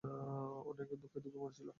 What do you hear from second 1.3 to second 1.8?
মরছিল।